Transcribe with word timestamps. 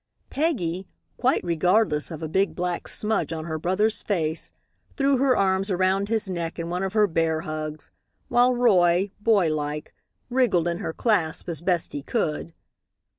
Peggy, 0.31 0.87
quite 1.17 1.43
regardless 1.43 2.09
of 2.09 2.23
a 2.23 2.27
big, 2.27 2.55
black 2.55 2.87
smudge 2.87 3.31
on 3.31 3.45
her 3.45 3.59
brother's 3.59 4.01
face, 4.01 4.49
threw 4.97 5.17
her 5.17 5.37
arms 5.37 5.69
around 5.69 6.09
his 6.09 6.27
neck 6.27 6.57
in 6.57 6.71
one 6.71 6.81
of 6.81 6.93
her 6.93 7.05
"bear 7.05 7.41
hugs," 7.41 7.91
while 8.27 8.55
Roy, 8.55 9.11
boy 9.19 9.53
like, 9.53 9.93
wriggled 10.31 10.67
in 10.67 10.79
her 10.79 10.91
clasp 10.91 11.47
as 11.49 11.61
best 11.61 11.93
he 11.93 12.01
could. 12.01 12.51